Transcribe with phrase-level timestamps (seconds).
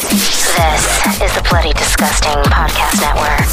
[0.00, 3.48] This is the Bloody Disgusting Podcast Network.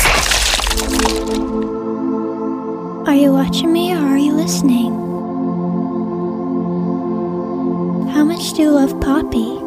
[3.08, 4.94] Are you watching me or are you listening?
[8.10, 9.65] How much do you love Poppy?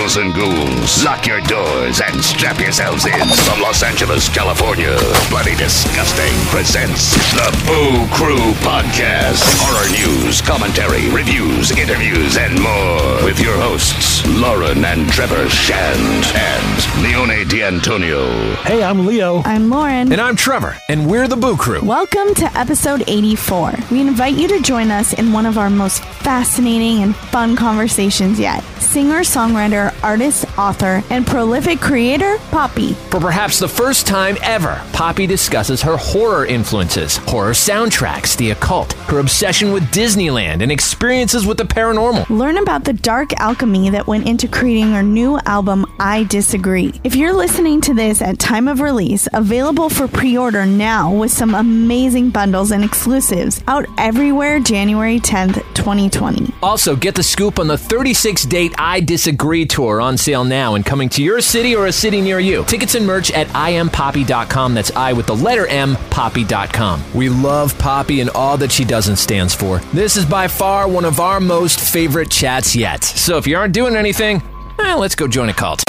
[0.00, 3.28] Boils and ghouls, lock your doors and strap yourselves in.
[3.44, 4.96] From Los Angeles, California,
[5.28, 9.42] Bloody Disgusting presents the Boo Crew Podcast.
[9.60, 13.24] Horror news, commentary, reviews, interviews, and more.
[13.26, 18.54] With your hosts, Lauren and Trevor Shand and Leone D'Antonio.
[18.62, 19.42] Hey, I'm Leo.
[19.44, 20.10] I'm Lauren.
[20.10, 21.84] And I'm Trevor, and we're the Boo Crew.
[21.84, 23.74] Welcome to episode 84.
[23.90, 28.40] We invite you to join us in one of our most fascinating and fun conversations
[28.40, 28.64] yet.
[28.80, 32.94] Singer, songwriter, artist, author, and prolific creator, Poppy.
[33.10, 38.92] For perhaps the first time ever, Poppy discusses her horror influences, horror soundtracks, the occult,
[39.08, 42.28] her obsession with Disneyland, and experiences with the paranormal.
[42.30, 46.92] Learn about the dark alchemy that went into creating her new album, I Disagree.
[47.04, 51.54] If you're listening to this at time of release, available for pre-order now with some
[51.54, 56.52] amazing bundles and exclusives, out everywhere January 10th, 2020.
[56.62, 60.84] Also, get the scoop on the 36 date I Disagree tour on sale now and
[60.84, 62.64] coming to your city or a city near you.
[62.64, 64.74] Tickets and merch at impoppy.com.
[64.74, 67.02] That's I with the letter M, poppy.com.
[67.14, 69.78] We love Poppy and all that she does and stands for.
[69.94, 73.02] This is by far one of our most favorite chats yet.
[73.04, 74.42] So if you aren't doing anything,
[74.78, 75.82] eh, let's go join a cult.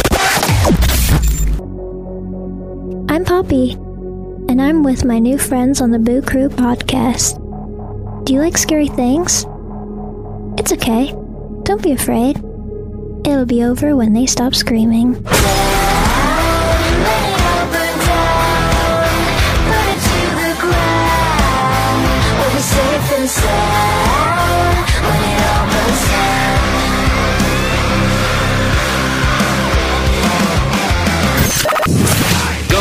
[3.10, 7.36] I'm Poppy, and I'm with my new friends on the Boo Crew podcast.
[8.26, 9.46] Do you like scary things?
[10.58, 11.12] It's okay.
[11.64, 12.42] Don't be afraid.
[13.24, 15.14] It'll be over when they stop screaming.
[15.14, 15.20] Go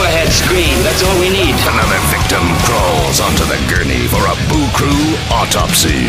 [0.05, 0.83] ahead, scream.
[0.83, 1.55] That's all we need.
[1.55, 6.07] Another victim crawls onto the gurney for a Boo Crew autopsy.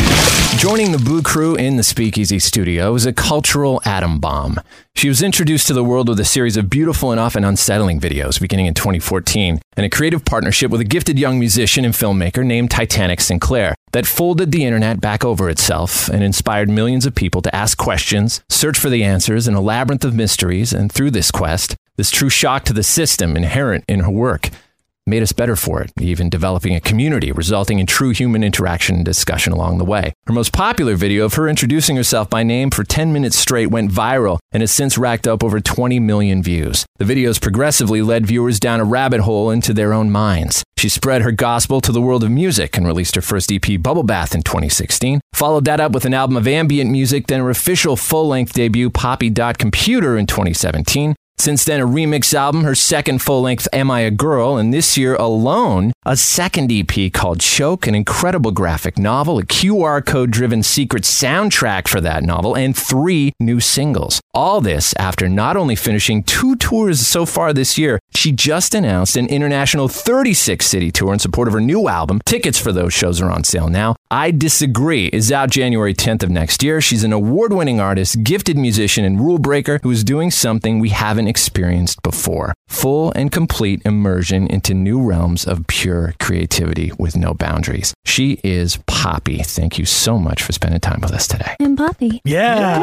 [0.56, 4.60] Joining the Boo Crew in the Speakeasy studio is a cultural atom bomb.
[4.94, 8.40] She was introduced to the world with a series of beautiful and often unsettling videos
[8.40, 12.70] beginning in 2014 and a creative partnership with a gifted young musician and filmmaker named
[12.70, 17.54] Titanic Sinclair that folded the internet back over itself and inspired millions of people to
[17.54, 21.74] ask questions, search for the answers in a labyrinth of mysteries, and through this quest,
[21.96, 24.50] this true shock to the system inherent in her work
[25.06, 29.04] made us better for it, even developing a community resulting in true human interaction and
[29.04, 30.12] discussion along the way.
[30.26, 33.90] Her most popular video of her introducing herself by name for 10 minutes straight went
[33.90, 36.86] viral and has since racked up over 20 million views.
[36.98, 40.62] The videos progressively led viewers down a rabbit hole into their own minds.
[40.82, 44.02] She spread her gospel to the world of music and released her first EP, Bubble
[44.02, 45.20] Bath, in 2016.
[45.32, 48.90] Followed that up with an album of ambient music, then her official full length debut,
[48.90, 51.14] Poppy Dot Computer, in 2017.
[51.38, 54.96] Since then, a remix album, her second full length Am I a Girl, and this
[54.96, 60.62] year alone, a second EP called Choke, an incredible graphic novel, a QR code driven
[60.62, 64.20] secret soundtrack for that novel, and three new singles.
[64.34, 69.16] All this after not only finishing two tours so far this year, she just announced
[69.16, 72.20] an international 36 city tour in support of her new album.
[72.24, 73.96] Tickets for those shows are on sale now.
[74.10, 76.80] I Disagree is out January 10th of next year.
[76.80, 80.90] She's an award winning artist, gifted musician, and rule breaker who is doing something we
[80.90, 87.34] haven't experienced before full and complete immersion into new realms of pure creativity with no
[87.34, 87.94] boundaries.
[88.04, 89.38] She is Poppy.
[89.42, 91.54] Thank you so much for spending time with us today.
[91.60, 92.20] I'm Poppy.
[92.24, 92.78] Yeah.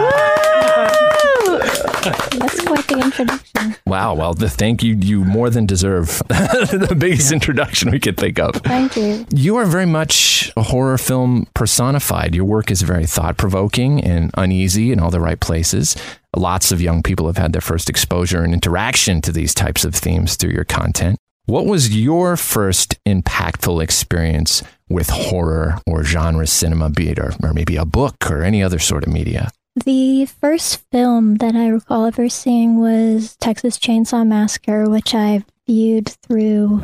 [1.50, 3.76] That's quite the introduction.
[3.86, 4.14] Wow.
[4.14, 8.56] Well, the thank you, you more than deserve the biggest introduction we could think of.
[8.56, 9.26] Thank you.
[9.34, 12.36] You are very much a horror film personified.
[12.36, 15.96] Your work is very thought provoking and uneasy in all the right places.
[16.36, 19.96] Lots of young people have had their first exposure and interaction to these types of
[19.96, 21.18] themes through your content.
[21.46, 27.54] What was your first impactful experience with horror or genre cinema, be it or, or
[27.54, 29.50] maybe a book or any other sort of media?
[29.86, 36.10] The first film that I recall ever seeing was Texas Chainsaw Massacre, which I viewed
[36.10, 36.84] through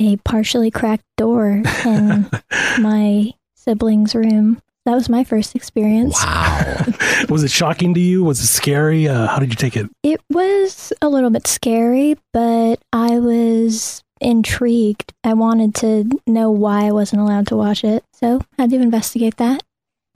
[0.00, 2.30] a partially cracked door in
[2.80, 4.60] my sibling's room.
[4.86, 6.14] That was my first experience.
[6.24, 6.86] Wow.
[7.28, 8.24] Was it shocking to you?
[8.24, 9.06] Was it scary?
[9.06, 9.88] Uh, how did you take it?
[10.02, 15.12] It was a little bit scary, but I was intrigued.
[15.22, 18.76] I wanted to know why I wasn't allowed to watch it, so I had to
[18.76, 19.62] investigate that.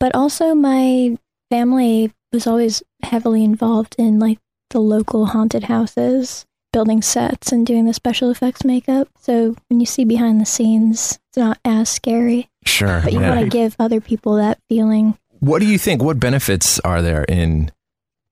[0.01, 1.19] But also, my
[1.51, 4.39] family was always heavily involved in like
[4.71, 9.09] the local haunted houses, building sets and doing the special effects makeup.
[9.21, 13.01] So when you see behind the scenes, it's not as scary, Sure.
[13.03, 13.35] but you yeah.
[13.35, 15.19] want to give other people that feeling.
[15.41, 16.03] What do you think?
[16.03, 17.71] What benefits are there in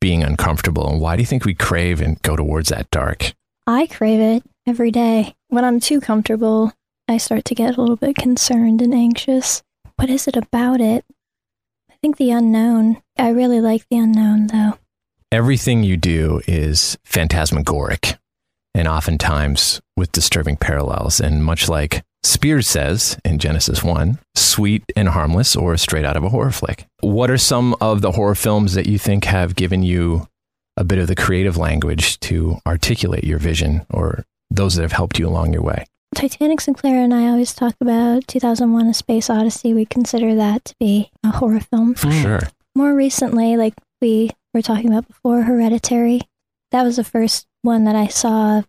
[0.01, 0.89] being uncomfortable?
[0.89, 3.35] And why do you think we crave and go towards that dark?
[3.67, 5.35] I crave it every day.
[5.49, 6.73] When I'm too comfortable,
[7.09, 9.63] I start to get a little bit concerned and anxious.
[9.97, 11.05] What is it about it?
[11.91, 13.03] I think the unknown.
[13.19, 14.79] I really like the unknown, though.
[15.31, 18.19] Everything you do is phantasmagoric
[18.75, 21.21] and oftentimes with disturbing parallels.
[21.21, 26.23] And much like Spears says in Genesis 1, sweet and harmless or straight out of
[26.23, 26.87] a horror flick.
[27.01, 30.29] What are some of the horror films that you think have given you
[30.77, 35.19] a bit of the creative language to articulate your vision or those that have helped
[35.19, 35.85] you along your way?
[36.15, 39.75] Titanic Sinclair and I always talk about 2001 A Space Odyssey.
[39.75, 41.95] We consider that to be a horror film.
[41.95, 42.23] For hmm.
[42.23, 42.41] sure.
[42.77, 46.21] More recently, like we were talking about before, Hereditary.
[46.71, 48.63] That was the first one that I saw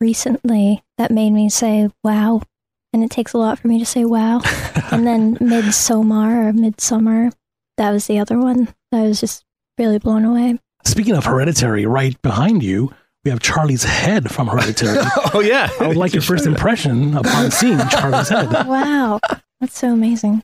[0.00, 2.42] recently that made me say, wow.
[2.96, 4.40] And it takes a lot for me to say wow.
[4.90, 7.30] and then Midsommar or Midsummer,
[7.76, 8.74] that was the other one.
[8.90, 9.44] I was just
[9.76, 10.58] really blown away.
[10.86, 12.90] Speaking of Hereditary, right behind you,
[13.22, 14.96] we have Charlie's head from Hereditary.
[15.34, 15.68] oh, yeah.
[15.78, 18.50] I would like your first impression upon seeing Charlie's head.
[18.66, 19.20] Wow.
[19.60, 20.42] That's so amazing.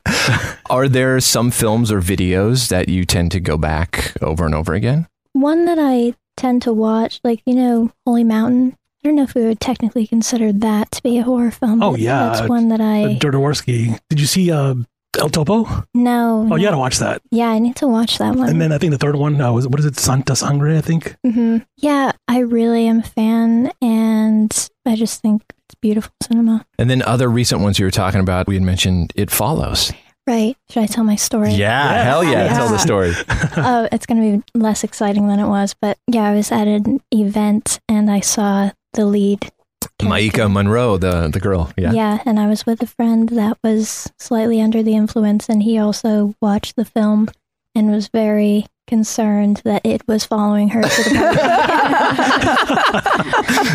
[0.69, 4.75] Are there some films or videos that you tend to go back over and over
[4.75, 5.07] again?
[5.31, 8.77] One that I tend to watch, like, you know, Holy Mountain.
[9.03, 11.83] I don't know if we would technically consider that to be a horror film.
[11.83, 12.29] Oh, yeah.
[12.29, 13.17] That's one that I.
[13.19, 13.99] Jodorowsky.
[14.09, 14.75] Did you see uh,
[15.19, 15.65] El Topo?
[15.93, 16.47] No.
[16.49, 16.69] Oh, you no.
[16.69, 17.21] gotta watch that.
[17.29, 18.47] Yeah, I need to watch that one.
[18.47, 19.97] And then I think the third one uh, was what is it?
[19.97, 21.17] Santa Sangre, I think.
[21.25, 26.65] hmm Yeah, I really am a fan, and I just think it's beautiful cinema.
[26.79, 29.91] And then other recent ones you were talking about, we had mentioned It Follows.
[30.25, 30.55] Right?
[30.69, 31.51] Should I tell my story?
[31.51, 32.47] Yeah, hell yeah.
[32.47, 33.11] Tell the story.
[33.57, 36.65] oh, it's going to be less exciting than it was, but yeah, I was at
[36.65, 39.51] an event and I saw the lead.
[39.99, 41.71] Maika Monroe, the, the girl.
[41.77, 41.91] Yeah.
[41.93, 45.77] Yeah, and I was with a friend that was slightly under the influence, and he
[45.77, 47.29] also watched the film
[47.75, 51.13] and was very concerned that it was following her to the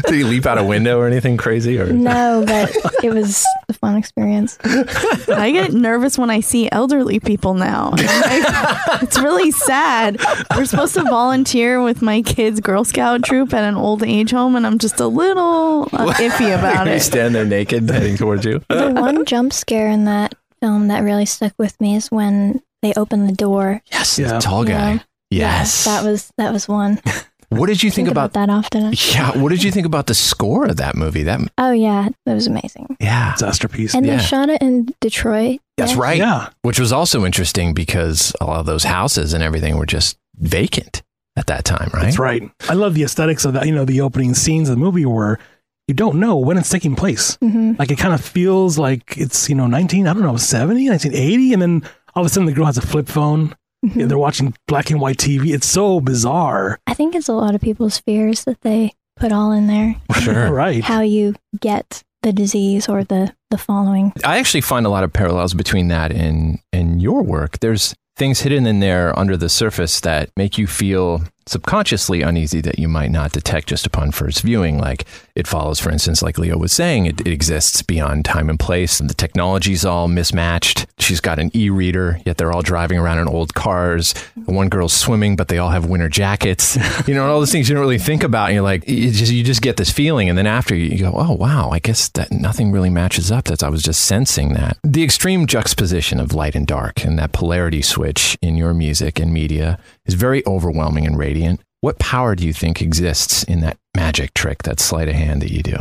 [0.07, 1.79] Did he leap out a window or anything crazy?
[1.79, 2.71] Or No, but
[3.03, 4.59] it was a fun experience.
[4.65, 7.93] I get nervous when I see elderly people now.
[7.97, 10.19] I- it's really sad.
[10.57, 14.57] We're supposed to volunteer with my kids' Girl Scout troop at an old age home,
[14.57, 17.01] and I'm just a little uh, iffy about you it.
[17.01, 18.63] stand there naked heading towards you.
[18.69, 22.93] The one jump scare in that film that really stuck with me is when they
[22.95, 23.83] open the door.
[23.93, 24.93] Yes, the tall guy.
[24.95, 25.01] Yeah.
[25.31, 25.85] Yes.
[25.85, 27.01] That was that was one.
[27.51, 28.93] What did you think about that often?
[29.15, 31.23] Yeah, what did you think about the score of that movie?
[31.23, 32.95] That Oh yeah, that was amazing.
[33.01, 33.95] yeah, It's masterpiece.
[33.95, 34.19] And yeah.
[34.19, 35.59] they shot it in Detroit.
[35.79, 35.99] That's Yeah.
[35.99, 36.19] right.
[36.19, 36.51] Yeah.
[36.61, 41.03] Which was also interesting because a lot of those houses and everything were just vacant
[41.39, 42.03] at that time, right?
[42.03, 42.51] That's right.
[42.69, 43.65] I love the aesthetics of that.
[43.65, 45.39] You know, the opening scenes of the movie where
[45.87, 47.37] you don't know when it's taking place.
[47.41, 50.87] hmm Like it kind of feels like it's, you know, 19, I don't know, 70,
[50.91, 51.53] 1980.
[51.55, 51.83] And then
[52.15, 53.55] all of a sudden the girl has a flip phone.
[53.85, 54.01] Mm-hmm.
[54.01, 55.55] Yeah, They're watching black and white TV.
[55.55, 56.81] It's so bizarre.
[56.87, 59.97] I think it's a lot of people's fears that they put all in there.
[60.21, 60.53] Sure.
[60.53, 60.83] Right.
[60.83, 64.13] How you get the disease or the the following.
[64.25, 67.61] I actually find a lot of parallels between that and and your work.
[67.61, 72.79] There's things hidden in there under the surface that make you feel subconsciously uneasy that
[72.79, 74.79] you might not detect just upon first viewing.
[74.79, 78.59] Like it follows, for instance, like Leo was saying, it, it exists beyond time and
[78.59, 80.87] place, and the technology's all mismatched.
[80.99, 84.15] She's got an e-reader, yet they're all driving around in old cars.
[84.47, 86.77] One girl's swimming, but they all have winter jackets.
[87.09, 88.47] you know, all those things you don't really think about.
[88.47, 90.99] And you're like, you just you just get this feeling, and then after you, you
[90.99, 93.45] go, oh wow, I guess that nothing really matches up.
[93.45, 97.33] That's I was just sensing that the extreme juxtaposition of light and dark and that
[97.33, 99.79] polarity switch in your music and media
[100.09, 101.61] is very overwhelming and radiant.
[101.81, 105.53] What power do you think exists in that magic trick, that sleight of hand that
[105.53, 105.77] you do?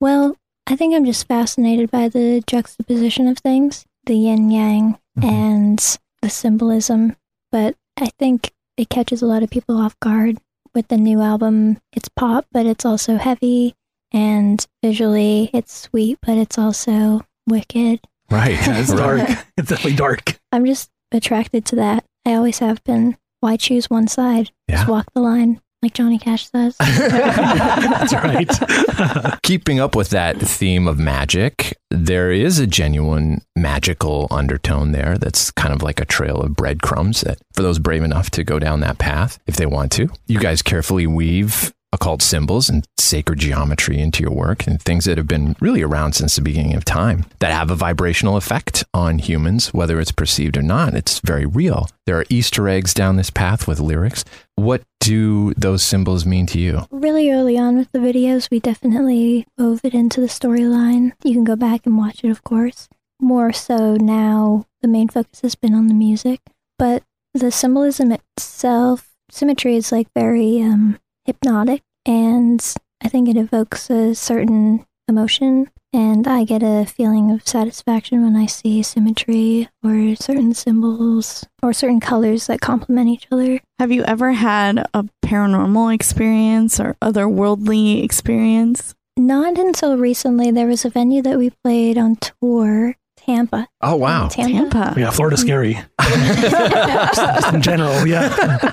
[0.00, 5.24] Well, I think I'm just fascinated by the juxtaposition of things, the yin yang mm-hmm.
[5.24, 7.14] and the symbolism.
[7.52, 10.38] But I think it catches a lot of people off guard
[10.74, 11.78] with the new album.
[11.92, 13.74] It's pop, but it's also heavy,
[14.12, 18.00] and visually it's sweet, but it's also wicked.
[18.30, 18.52] Right.
[18.52, 19.20] Yeah, it's dark.
[19.56, 20.38] it's definitely dark.
[20.50, 22.04] I'm just attracted to that.
[22.24, 23.16] I always have been.
[23.40, 24.50] Why choose one side?
[24.68, 24.76] Yeah.
[24.76, 25.60] Just walk the line.
[25.82, 26.76] like Johnny Cash says.
[26.80, 29.38] That's right.
[29.42, 35.50] Keeping up with that theme of magic, there is a genuine magical undertone there that's
[35.50, 38.80] kind of like a trail of breadcrumbs that for those brave enough to go down
[38.80, 40.08] that path if they want to.
[40.26, 45.16] You guys carefully weave occult symbols and sacred geometry into your work and things that
[45.16, 49.18] have been really around since the beginning of time that have a vibrational effect on
[49.18, 50.94] humans, whether it's perceived or not.
[50.94, 51.88] It's very real.
[52.04, 54.24] There are Easter eggs down this path with lyrics.
[54.56, 56.86] What do those symbols mean to you?
[56.90, 61.12] really early on with the videos, we definitely wove it into the storyline.
[61.24, 62.88] You can go back and watch it, of course.
[63.20, 66.40] More so now, the main focus has been on the music,
[66.78, 72.64] but the symbolism itself, symmetry is like very um, hypnotic, and
[73.02, 75.70] I think it evokes a certain emotion.
[75.92, 81.72] And I get a feeling of satisfaction when I see symmetry or certain symbols or
[81.72, 83.60] certain colors that complement each other.
[83.78, 88.94] Have you ever had a paranormal experience or otherworldly experience?
[89.16, 90.50] Not until recently.
[90.50, 93.68] There was a venue that we played on tour, Tampa.
[93.80, 94.28] Oh, wow.
[94.28, 94.94] Tampa.
[94.96, 95.46] Oh, yeah, Florida's mm.
[95.46, 95.78] scary.
[96.00, 98.72] Just in general, yeah.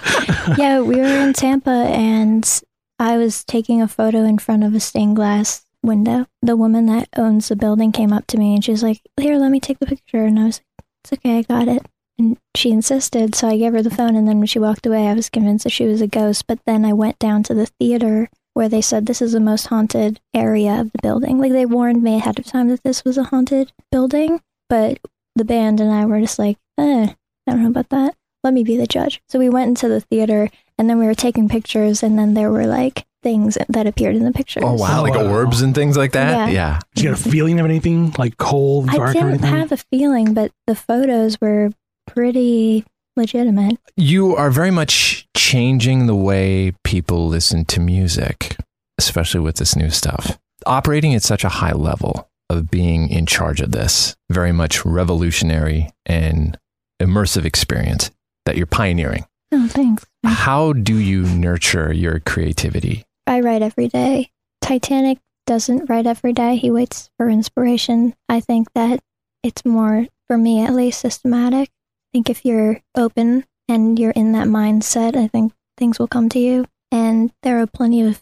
[0.58, 2.62] yeah, we were in Tampa and
[3.00, 6.28] I was taking a photo in front of a stained glass window.
[6.44, 9.38] The woman that owns the building came up to me and she was like, Here,
[9.38, 10.24] let me take the picture.
[10.24, 11.88] And I was like, It's okay, I got it.
[12.20, 14.16] And she insisted, so I gave her the phone.
[14.16, 16.46] And then when she walked away, I was convinced that she was a ghost.
[16.46, 19.68] But then I went down to the theater where they said this is the most
[19.68, 21.40] haunted area of the building.
[21.40, 25.00] Like they warned me ahead of time that this was a haunted building, but
[25.36, 27.14] the band and I were just like, eh,
[27.48, 28.16] I don't know about that.
[28.44, 29.22] Let me be the judge.
[29.28, 32.52] So we went into the theater and then we were taking pictures and then there
[32.52, 34.64] were like things that appeared in the pictures.
[34.66, 35.02] Oh, wow.
[35.02, 36.50] Like orbs and things like that?
[36.50, 36.54] Yeah.
[36.54, 36.80] yeah.
[36.94, 39.50] Did you get a feeling of anything like cold, I dark, or didn't anything?
[39.50, 41.72] have a feeling, but the photos were
[42.06, 43.78] pretty legitimate.
[43.96, 48.58] You are very much changing the way people listen to music,
[48.98, 50.40] especially with this new stuff.
[50.66, 55.90] Operating at such a high level of being in charge of this, very much revolutionary
[56.06, 56.58] and
[57.02, 58.12] immersive experience
[58.46, 59.26] that you're pioneering.
[59.52, 60.06] Oh, thanks.
[60.26, 63.04] How do you nurture your creativity?
[63.28, 64.32] I write every day.
[64.62, 66.56] Titanic doesn't write every day.
[66.56, 68.16] He waits for inspiration.
[68.30, 69.02] I think that
[69.44, 71.70] it's more, for me at least, systematic.
[72.14, 76.30] I think if you're open and you're in that mindset, I think things will come
[76.30, 76.66] to you.
[76.92, 78.22] And there are plenty of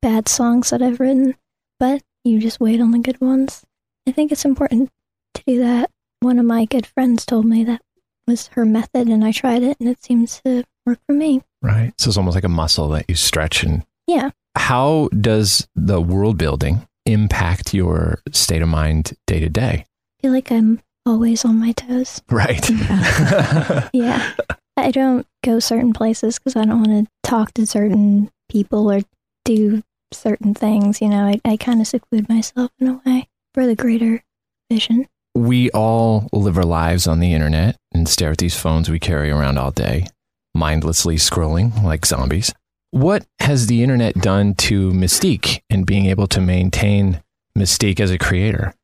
[0.00, 1.34] bad songs that I've written,
[1.80, 3.64] but you just wait on the good ones.
[4.06, 4.90] I think it's important
[5.34, 5.90] to do that.
[6.20, 7.82] One of my good friends told me that
[8.28, 11.42] was her method, and I tried it, and it seems to work for me.
[11.60, 11.92] Right.
[11.98, 13.64] So it's almost like a muscle that you stretch.
[13.64, 14.30] And Yeah.
[14.56, 19.86] how does the world building impact your state of mind day to day?
[20.20, 22.20] I feel like I'm always on my toes.
[22.30, 22.68] Right.
[23.92, 24.32] Yeah.
[24.76, 29.00] I don't go certain places because I don't want to talk to certain people or
[29.44, 29.82] do
[30.12, 31.00] certain things.
[31.02, 34.22] You know, I, I kind of seclude myself in a way for the greater
[34.70, 35.08] vision.
[35.34, 39.30] we all live our lives on the internet and stare at these phones we carry
[39.30, 40.06] around all day,
[40.54, 42.52] mindlessly scrolling like zombies.
[42.92, 47.22] What has the internet done to Mystique and being able to maintain
[47.58, 48.74] Mystique as a creator?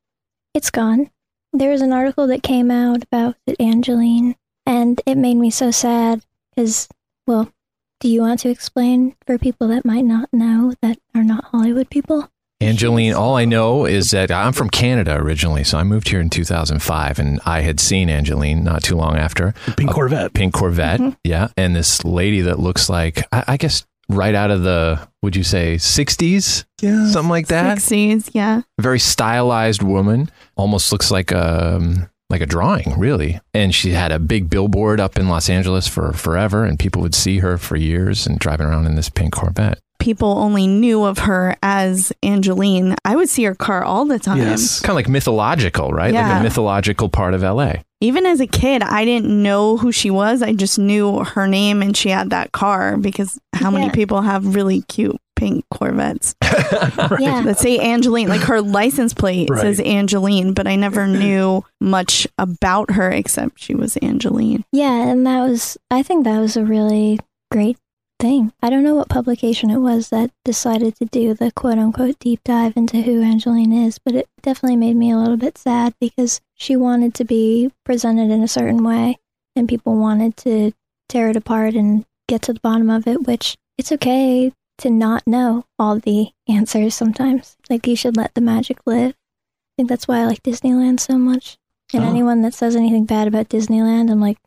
[0.53, 1.09] It's gone.
[1.51, 6.21] There was an article that came out about Angelyne, and it made me so sad
[6.55, 6.87] because,
[7.25, 7.51] well,
[7.99, 11.89] do you want to explain for people that might not know that are not Hollywood
[11.89, 12.29] people?
[12.61, 16.29] Angelyne, all I know is that I'm from Canada originally, so I moved here in
[16.29, 19.53] 2005, and I had seen Angelyne not too long after.
[19.75, 20.33] Pink Corvette.
[20.33, 21.15] Pink Corvette, mm-hmm.
[21.23, 21.47] yeah.
[21.57, 25.43] And this lady that looks like, I, I guess, right out of the, would you
[25.43, 26.65] say, 60s?
[26.81, 27.07] Yeah.
[27.07, 27.77] Something like that.
[27.77, 28.61] 60s, yeah.
[28.79, 34.19] very stylized woman almost looks like a like a drawing really and she had a
[34.19, 38.27] big billboard up in los angeles for forever and people would see her for years
[38.27, 42.95] and driving around in this pink corvette People only knew of her as Angelyne.
[43.05, 44.37] I would see her car all the time.
[44.37, 44.79] Yes.
[44.79, 46.39] kind of like mythological right like Yeah.
[46.39, 50.41] a mythological part of la Even as a kid, I didn't know who she was.
[50.41, 54.55] I just knew her name and she had that car because how many people have
[54.55, 57.41] really cute pink Corvettes Yeah.
[57.43, 58.29] that say Angelyne?
[58.29, 59.61] Like her license plate Right.
[59.61, 64.63] says Angelyne, but I never knew much about her except she was Angelyne.
[64.71, 67.19] Yeah, and that was, I think that was a really
[67.51, 67.77] great
[68.19, 68.51] thing.
[68.61, 72.41] I don't know what publication it was that decided to do the quote unquote deep
[72.43, 76.41] dive into who Angelyne is, but it definitely made me a little bit sad because
[76.53, 79.17] she wanted to be presented in a certain way
[79.55, 80.73] and people wanted to
[81.07, 85.25] tear it apart and get to the bottom of it, which it's okay to not
[85.25, 87.57] know all the answers sometimes.
[87.69, 89.11] Like you should let the magic live.
[89.11, 91.57] I think that's why I like Disneyland so much.
[91.93, 92.07] And Oh.
[92.09, 94.37] anyone that says anything bad about Disneyland, I'm like,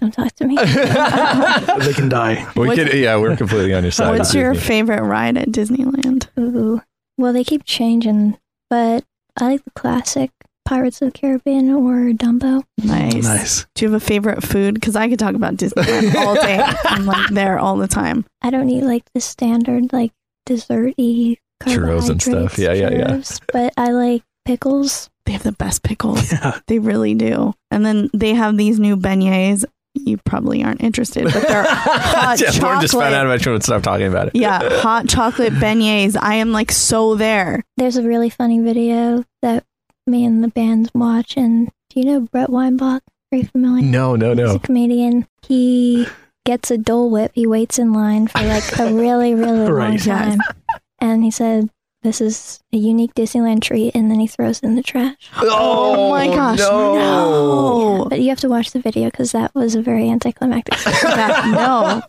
[0.00, 0.56] Don't talk to me.
[1.84, 2.46] they can die.
[2.56, 4.16] We What- could, yeah, we're completely on your side.
[4.18, 6.28] What's your favorite ride at Disneyland?
[6.38, 6.80] Ooh.
[7.18, 8.38] Well, they keep changing,
[8.70, 9.04] but
[9.38, 10.30] I like the classic
[10.64, 12.62] Pirates of the Caribbean or Dumbo.
[12.78, 13.24] Nice.
[13.24, 13.66] Nice.
[13.74, 14.74] Do you have a favorite food?
[14.74, 16.62] Because I could talk about Disneyland all day.
[16.84, 18.24] I'm like there all the time.
[18.40, 20.12] I don't eat like the standard like
[20.46, 22.54] dessert-y Churros and stuff.
[22.56, 23.06] carbohydrates, Yeah, yeah, yeah.
[23.16, 25.10] churros, But I like pickles.
[25.26, 26.32] They have the best pickles.
[26.32, 26.58] Yeah.
[26.66, 27.52] They really do.
[27.70, 29.64] And then they have these new beignets.
[29.94, 32.62] You probably aren't interested, but they're hot yeah, chocolate.
[32.62, 34.36] Lauren just found out about you and stop talking about it.
[34.36, 36.16] yeah, hot chocolate beignets.
[36.20, 37.64] I am like so there.
[37.76, 39.64] There's a really funny video that
[40.06, 41.36] me and the band watch.
[41.36, 43.02] And do you know Brent Weinbach?
[43.32, 43.84] Are you familiar?
[43.84, 44.46] No, no, no.
[44.46, 45.26] He's a comedian.
[45.46, 46.06] He
[46.46, 47.32] gets a Dole Whip.
[47.34, 50.00] He waits in line for like a really, really long Right.
[50.00, 50.38] time.
[51.00, 51.68] And he said,
[52.02, 53.94] This is a unique Disneyland treat.
[53.94, 55.16] And then he throws it in the trash.
[55.36, 58.06] Oh, my oh, gosh, no.
[58.08, 60.74] But you have to watch the video because that was a very anticlimactic.
[61.02, 62.02] Yeah, no.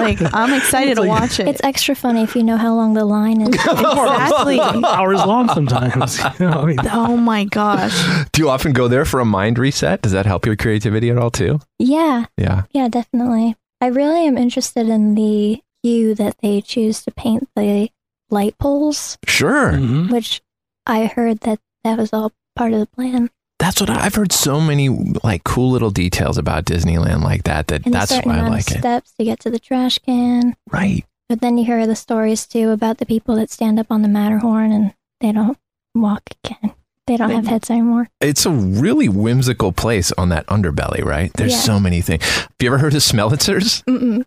[0.00, 1.48] Like I'm excited It's to like- watch it.
[1.48, 3.48] it's extra funny if you know how long the line is.
[3.54, 4.60] exactly.
[4.60, 6.18] Hours long sometimes.
[6.38, 7.96] You know, I mean, Oh my gosh.
[8.32, 10.02] Do you often go there for a mind reset?
[10.02, 11.60] Does that help your creativity at all too?
[11.78, 12.64] yeah, Yeah.
[12.72, 13.56] yeah, definitely.
[13.80, 17.88] I really am interested in the hue that they choose to paint the
[18.30, 19.72] light poles, Sure.
[19.72, 20.10] mhm.
[20.10, 20.42] which
[20.86, 23.30] I heard that that was all part of the plan.
[23.58, 24.88] That's what I- I've heard so many
[25.24, 28.76] like cool little details about Disneyland like that that And that's why I like of
[28.76, 28.78] it.
[28.80, 30.56] steps to get to the trash can.
[30.70, 31.04] Right.
[31.28, 34.08] But then you hear the stories too about the people that stand up on the
[34.08, 35.58] Matterhorn and they don't
[35.94, 36.72] walk again.
[37.06, 38.08] They don't They- have heads anymore.
[38.20, 41.30] It's a really whimsical place on that underbelly, right?
[41.34, 41.58] There's Yeah.
[41.60, 42.24] so many things.
[42.24, 43.82] Have you ever heard of Smellitzers?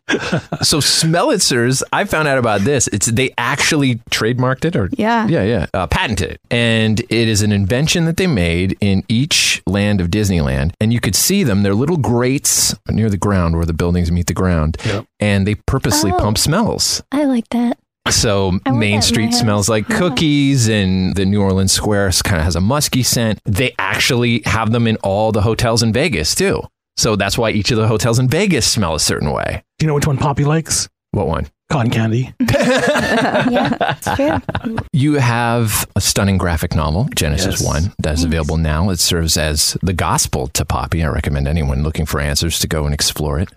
[0.64, 2.88] So Smellitzers, I found out about this.
[2.88, 5.28] It's they actually trademarked it or Yeah.
[5.28, 9.62] yeah, yeah, uh, patented it, and it is an invention that they made in each
[9.68, 11.64] land of Disneyland, and you could see them.
[11.64, 15.06] They're little grates near the ground where the buildings meet the ground, Yep.
[15.20, 16.18] and they purposely Oh.
[16.20, 17.02] pump smells.
[17.12, 17.78] I like that.
[18.10, 19.98] So I want that Main Street smells like Yeah.
[20.00, 23.40] cookies, and the New Orleans Square kind of has a musky scent.
[23.46, 26.64] They actually have them in all the hotels in Vegas too.
[26.98, 29.64] So that's why each of the hotels in Vegas smell a certain way.
[29.78, 30.90] Do you know which one Poppy likes?
[31.12, 31.48] What one?
[31.72, 32.34] Cotton candy.
[32.40, 34.78] yeah, it's true.
[34.92, 37.66] You have a stunning graphic novel, Genesis Yes.
[37.68, 38.24] 1, that is Thanks.
[38.24, 38.90] available now.
[38.90, 41.04] It serves as the gospel to Poppy.
[41.04, 43.50] I recommend anyone looking for answers to go and explore it.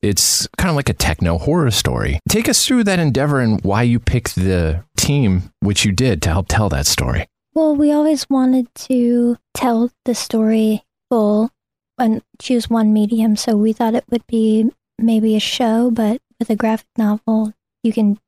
[0.00, 2.20] It's kind of like a techno horror story.
[2.28, 6.28] Take us through that endeavor and why you picked the team which you did to
[6.30, 7.26] help tell that story.
[7.54, 11.50] Well, we always wanted to tell the story full
[11.98, 13.34] and choose one medium.
[13.36, 17.92] So we thought it would be maybe a show, but with a graphic novel, you
[17.92, 18.18] can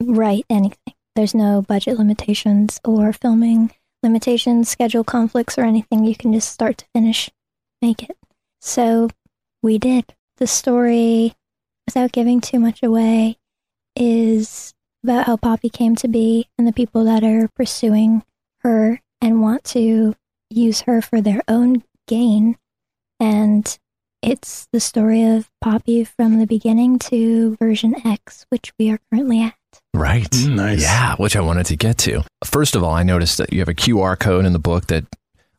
[0.00, 0.94] write anything.
[1.14, 6.04] There's no budget limitations or filming limitations, schedule conflicts, or anything.
[6.04, 7.30] You can just start to finish
[7.82, 8.16] make it.
[8.60, 9.08] So
[9.62, 10.14] we did.
[10.36, 11.34] The story,
[11.86, 13.38] without giving too much away,
[13.96, 18.22] is about how Poppy came to be and the people that are pursuing
[18.60, 20.14] her and want to
[20.50, 22.56] use her for their own gain.
[23.20, 23.78] And
[24.22, 29.42] it's the story of Poppy from the beginning to version X, which we are currently
[29.42, 29.54] at.
[29.94, 30.28] Right.
[30.30, 30.82] Mm, nice.
[30.82, 32.22] Yeah, which I wanted to get to.
[32.44, 35.04] First of all, I noticed that you have a QR code in the book that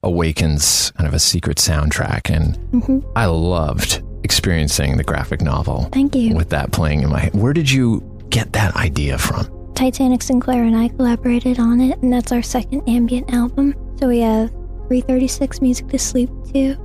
[0.04, 2.34] awakens kind of a secret soundtrack.
[2.34, 6.36] And hmm I loved experiencing the graphic novel Thank you.
[6.36, 7.34] with that playing in my head.
[7.34, 9.48] Where did you get that idea from?
[9.76, 13.74] Titanic Sinclair and I collaborated on it, and that's our second ambient album.
[13.98, 14.50] So we have
[14.90, 16.76] 336 Music to Sleep to,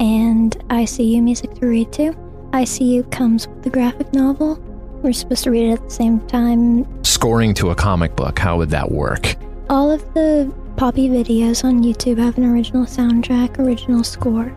[0.00, 2.12] and ICU Music to Read to.
[2.52, 4.56] ICU comes with the graphic novel.
[5.02, 6.86] We're supposed to read it at the same time.
[7.04, 9.36] Scoring to a comic book, how would that work?
[9.70, 14.54] All of the Poppy videos on YouTube have an original soundtrack, original score,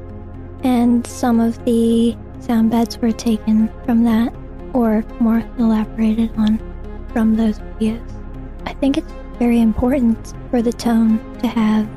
[0.64, 4.34] and some of the sound beds were taken from that
[4.74, 6.58] or more elaborated on
[7.12, 8.02] from those videos.
[8.66, 11.88] I think it's very important for the tone to have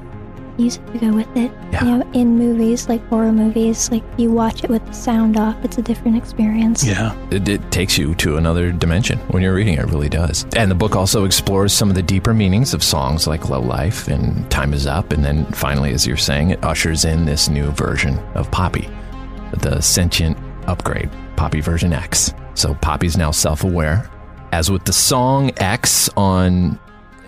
[0.58, 1.50] music to go with it.
[1.72, 1.84] Yeah.
[1.84, 5.56] You know, in movies like horror movies, like you watch it with the sound off,
[5.64, 6.84] it's a different experience.
[6.84, 7.16] Yeah.
[7.30, 10.44] It, it takes you to another dimension when you're reading it, it really does.
[10.56, 14.08] And the book also explores some of the deeper meanings of songs like Low Life
[14.08, 15.12] and Time Is Up.
[15.12, 18.88] And then finally, as you're saying, it ushers in this new version of Poppy,
[19.52, 22.34] the sentient upgrade, Poppy version X.
[22.54, 24.10] So Poppy's now self aware.
[24.50, 26.78] As with the song X on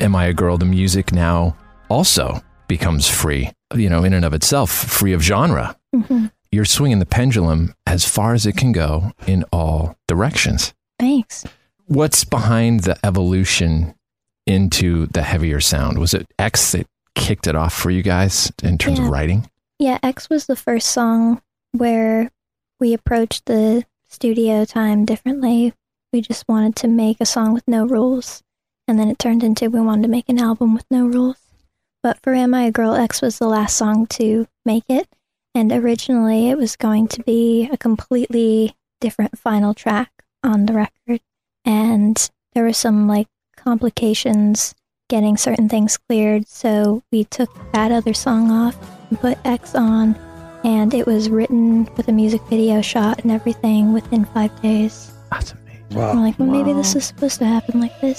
[0.01, 1.57] Am I a Girl, the music now
[1.89, 6.99] also becomes free, you know, in and of itself, free of genre hmm you're swinging
[6.99, 10.75] the pendulum as far as it can go in all directions.
[10.99, 11.45] Thanks.
[11.87, 13.95] What's behind the evolution
[14.47, 15.99] into the heavier sound?
[15.99, 19.49] Was it X that kicked it off for you guys in terms of writing?
[19.79, 21.41] Yeah, X was the first song
[21.73, 22.31] where
[22.81, 25.73] we approached the studio time differently.
[26.13, 28.43] We just wanted to make a song with no rules.
[28.89, 31.37] And then it turned into we wanted to make an album with no rules.
[32.03, 35.09] But for Am I a Girl X was the last song to make it.
[35.55, 40.11] And originally it was going to be a completely different final track
[40.43, 41.21] on the record.
[41.65, 44.75] And there were some like complications
[45.09, 46.49] getting certain things cleared.
[46.49, 48.77] So we took that other song off
[49.11, 50.15] and put X on.
[50.65, 55.13] And it was written with a music video shot and everything within five days.
[55.31, 55.87] That's amazing.
[55.91, 56.11] Wow.
[56.13, 58.19] I'm like, well, maybe this is supposed to happen like this.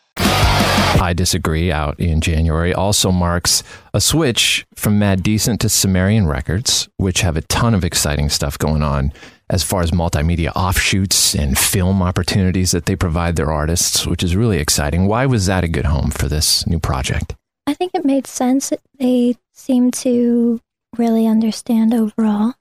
[0.99, 6.89] I Disagree out in January also marks a switch from Mad Decent to Sumerian Records,
[6.97, 9.11] which have a ton of exciting stuff going on
[9.49, 14.35] as far as multimedia offshoots and film opportunities that they provide their artists, which is
[14.35, 15.07] really exciting.
[15.07, 17.35] Why was that a good home for this new project?
[17.67, 18.71] I think it made sense.
[18.97, 20.61] They seem to
[20.97, 22.53] really understand overall.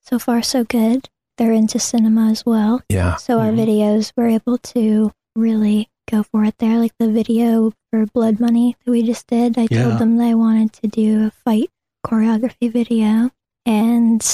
[0.00, 1.08] So far, so good.
[1.36, 2.82] They're into cinema as well.
[2.88, 3.16] Yeah.
[3.16, 3.60] So our mm-hmm.
[3.60, 6.78] videos were able to really go for it there.
[6.78, 9.84] Like the video for Blood Money that we just did, I Yeah.
[9.84, 11.70] told them that I wanted to do a fight
[12.06, 13.30] choreography video,
[13.66, 14.24] and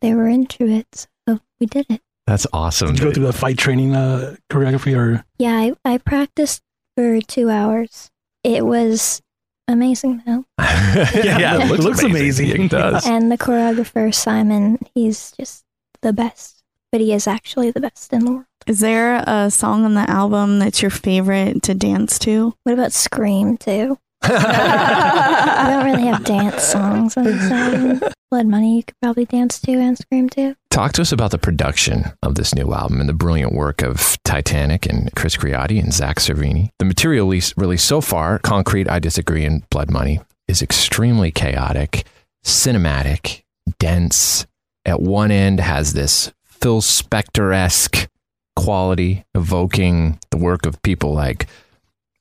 [0.00, 1.06] they were into it.
[1.28, 2.00] So we did it.
[2.26, 2.88] That's awesome.
[2.94, 5.24] Did you go through the fight training uh, choreography or?
[5.38, 6.62] Yeah, I, I practiced
[6.96, 8.10] for two hours.
[8.44, 9.20] It was
[9.68, 10.44] amazing though.
[10.58, 12.48] yeah, it looks amazing.
[12.50, 13.06] It does.
[13.06, 15.64] And the choreographer, Simon, he's just
[16.02, 16.61] the best.
[16.92, 18.44] But he is actually the best in the world.
[18.66, 22.54] Is there a song on the album that's your favorite to dance to?
[22.62, 23.98] What about Scream, too?
[24.22, 28.12] I don't really have dance songs on this album.
[28.30, 30.54] Blood Money, you could probably dance to and Scream to.
[30.70, 34.16] Talk to us about the production of this new album and the brilliant work of
[34.24, 36.70] Titanic and Chris Greatti and Zach Cervini.
[36.78, 42.04] The material released, released so far, Concrete, I Disagree, and Blood Money, is extremely chaotic,
[42.44, 43.42] cinematic,
[43.78, 44.46] dense.
[44.84, 48.08] At one end, has this Phil Spector esque
[48.54, 51.48] quality, evoking the work of people like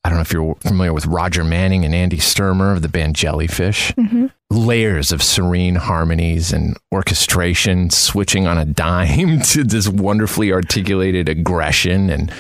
[0.04, 3.16] I don't know if you're familiar with Roger Manning and Andy Sturmer of the band
[3.16, 3.92] Jellyfish.
[3.92, 4.28] Mm-hmm.
[4.50, 12.10] Layers of serene harmonies and orchestration switching on a dime to this wonderfully articulated aggression
[12.10, 12.34] and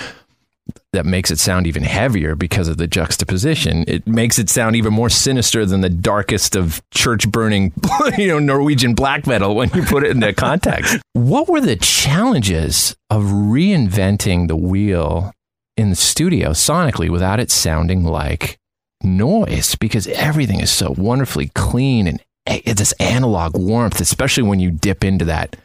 [0.93, 3.85] that makes it sound even heavier because of the juxtaposition.
[3.87, 7.71] It makes it sound even more sinister than the darkest of church burning,
[8.17, 10.97] you know, Norwegian black metal when you put it into context.
[11.13, 15.31] what were the challenges of reinventing the wheel
[15.77, 18.57] in the studio sonically without it sounding like
[19.01, 19.75] noise?
[19.75, 25.05] Because everything is so wonderfully clean and it's this analog warmth, especially when you dip
[25.05, 25.55] into that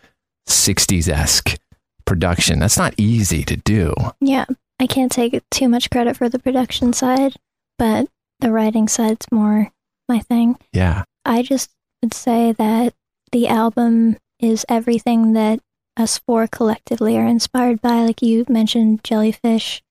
[0.49, 1.59] 60s esque
[2.05, 2.61] production.
[2.61, 3.95] That's not easy to do.
[4.21, 4.45] Yeah,
[4.79, 7.35] I can't take too much credit for the production side,
[7.79, 8.09] but
[8.41, 9.73] the writing side's more
[10.09, 10.59] my thing.
[10.73, 11.05] Yeah.
[11.25, 11.71] I just
[12.03, 12.95] would say that
[13.33, 15.61] the album is everything that
[15.97, 18.03] us four collectively are inspired by.
[18.03, 19.83] Like you mentioned, Jellyfish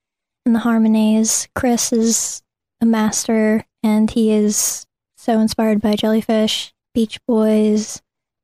[0.46, 1.48] and the harmonies.
[1.56, 2.44] Chris is
[2.80, 4.86] a master, and he is
[5.18, 8.02] so inspired by Jellyfish, Beach Boys,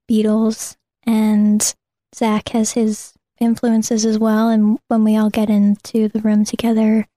[0.09, 0.75] Beatles,
[1.05, 1.73] and
[2.15, 4.49] Zach has his influences as well.
[4.49, 7.07] And when we all get into the room together,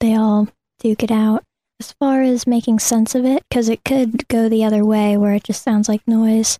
[0.00, 0.48] they all
[0.80, 1.44] duke it out.
[1.80, 5.34] As far as making sense of it, because it could go the other way where
[5.34, 6.58] it just sounds like noise,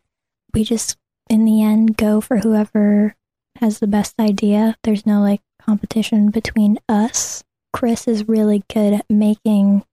[0.55, 0.97] we just,
[1.29, 3.15] in the end, go for whoever
[3.61, 4.77] has the best idea.
[4.83, 7.45] There's no like competition between us.
[7.73, 9.85] Chris is really good at making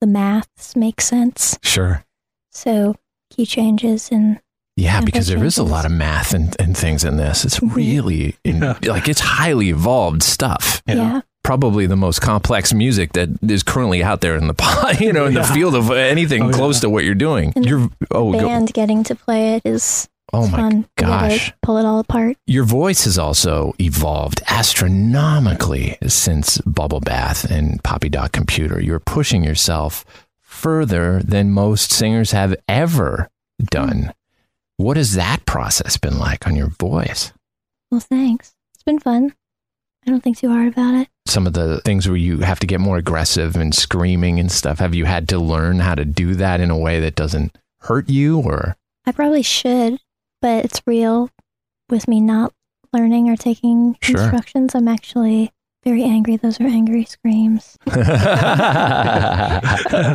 [0.00, 1.58] the maths make sense.
[1.62, 2.04] Sure.
[2.50, 2.96] So
[3.30, 4.40] key changes and
[4.80, 7.44] Yeah, Yeah, because there is a lot of math and, and things in this.
[7.44, 10.82] It's really in, like it's highly evolved stuff.
[10.86, 11.20] yeah.
[11.42, 15.34] Probably the most complex music that is currently out there in the you know, in
[15.34, 16.52] the field of anything Oh, yeah.
[16.52, 17.52] close to what you're doing.
[17.56, 20.76] And You're oh go, band getting to play it is oh my fun.
[20.80, 21.52] We gotta gosh.
[21.62, 22.36] pull it all apart.
[22.46, 28.80] Your voice has also evolved astronomically since Bubble Bath and Poppy Dot Computer.
[28.80, 30.04] You're pushing yourself
[30.40, 33.30] further than most singers have ever
[33.70, 34.02] done.
[34.02, 34.10] Hmm.
[34.80, 37.34] What has that process been like on your voice?
[37.90, 38.54] Well, thanks.
[38.72, 39.34] It's been fun.
[40.06, 41.08] I don't think too hard about it.
[41.26, 44.78] Some of the things where you have to get more aggressive and screaming and stuff.
[44.78, 48.08] Have you had to learn how to do that in a way that doesn't hurt
[48.08, 48.74] you or?
[49.04, 50.00] I probably should,
[50.40, 51.28] but it's real
[51.90, 52.54] with me not
[52.90, 54.18] learning or taking Sure.
[54.18, 54.74] instructions.
[54.74, 55.52] I'm actually
[55.84, 56.36] very angry.
[56.36, 57.76] Those are angry screams.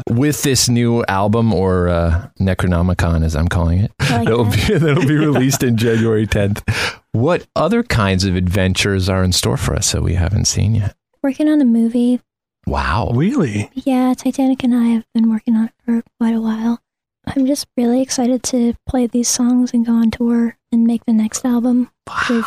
[0.09, 4.67] With this new album or uh, Necronomicon, as I'm calling it, I like that'll that.
[4.67, 6.63] be that'll be released in January 10th.
[7.11, 10.95] What other kinds of adventures are in store for us that we haven't seen yet?
[11.23, 12.21] Working on a movie.
[12.67, 13.69] Wow, Really?
[13.73, 16.81] Yeah, Titanic and I have been working on it for quite a while.
[17.27, 21.13] I'm just really excited to play these songs and go on tour and make the
[21.13, 21.91] next album.
[22.29, 22.45] We've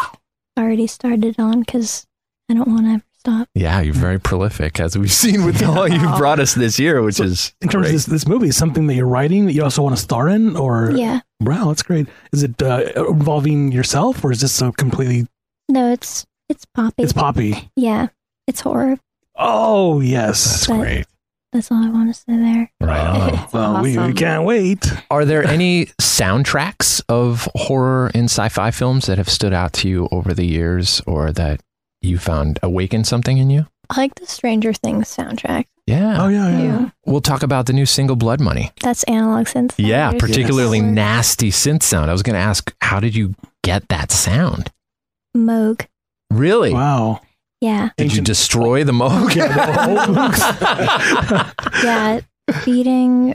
[0.58, 2.06] already started on because
[2.50, 3.48] I don't want to ever stop.
[3.54, 7.20] Yeah, you're very prolific, as we've seen with all you've brought us this year, which
[7.20, 7.86] is In terms great.
[7.88, 10.28] of this, this movie, is something that you're writing that you also want to star
[10.28, 11.20] in, or Yeah.
[11.40, 12.08] wow, that's great.
[12.32, 15.26] Is it uh, involving yourself, or is this so completely?
[15.68, 17.02] No, it's it's poppy.
[17.02, 17.70] It's Poppy.
[17.76, 18.08] Yeah,
[18.46, 18.98] it's horror.
[19.36, 21.06] Oh yes, That's But- great.
[21.50, 22.70] That's all I want to say there.
[22.78, 23.48] Right on.
[23.54, 24.92] Well, we, we can't wait.
[25.10, 30.08] Are there any soundtracks of horror and sci-fi films that have stood out to you
[30.12, 31.60] over the years, or that
[32.00, 33.66] you found awakened something in you?
[33.90, 35.64] I like the Stranger Things soundtrack.
[35.86, 36.22] Yeah.
[36.22, 36.90] Oh yeah, yeah.
[37.06, 38.70] We'll talk about the new single Blood Money.
[38.82, 39.72] That's analog synth.
[39.78, 40.86] Yeah, There's- particularly Yes.
[40.94, 42.10] nasty synth sound.
[42.10, 43.34] I was going to ask, how did you
[43.64, 44.70] get that sound?
[45.36, 45.86] Moog.
[46.30, 46.74] Really?
[46.74, 47.22] Wow.
[47.60, 49.34] Yeah, Did you destroy the Moog?
[49.34, 49.56] Yeah,
[51.28, 52.20] the yeah.
[52.62, 53.34] feeding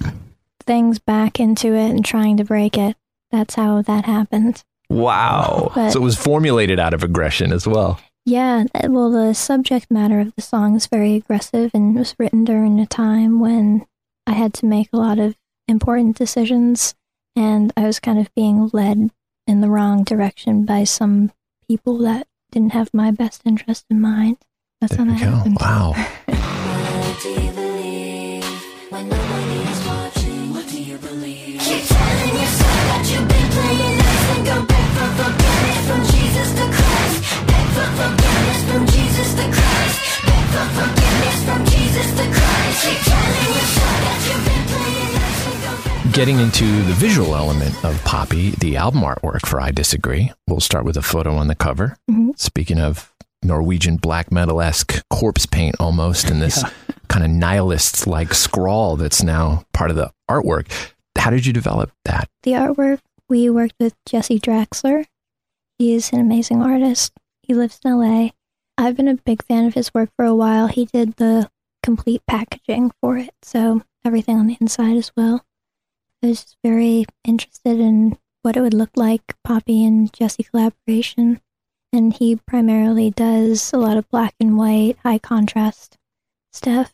[0.65, 2.95] things back into it and trying to break it.
[3.31, 4.63] That's how that happened.
[4.89, 5.71] wow.
[5.75, 7.99] But- so it was formulated out of aggression as well.
[8.25, 12.79] Yeah, well, the subject matter of the song is very aggressive and was written during
[12.79, 13.85] a time when
[14.25, 15.35] I had to make a lot of
[15.67, 16.95] important decisions
[17.35, 19.09] and I was kind of being led
[19.45, 21.31] in the wrong direction by some
[21.67, 24.37] people that didn't have my best interest in mind.
[24.79, 25.57] That's how that happened.
[25.59, 25.93] Wow.
[46.11, 50.85] Getting into the visual element of Poppy, the album artwork for I Disagree, we'll start
[50.85, 51.97] with a photo on the cover.
[52.09, 52.37] Mhm.
[52.39, 53.11] Speaking of
[53.41, 56.63] Norwegian black metal esque corpse paint almost, and this
[57.07, 60.67] kind of nihilist like scrawl that's now part of the artwork.
[61.17, 62.29] How did you develop that?
[62.43, 65.05] The artwork, we worked with Jesse Draxler.
[65.79, 67.11] He is an amazing artist.
[67.41, 68.29] He lives in LA.
[68.77, 70.67] I've been a big fan of his work for a while.
[70.67, 71.49] He did the
[71.83, 75.45] complete packaging for it, so everything on the inside as well.
[76.21, 81.41] I was just very interested in what it would look like, Poppy and Jesse collaboration.
[81.91, 85.97] And he primarily does a lot of black and white, high contrast
[86.51, 86.93] stuff.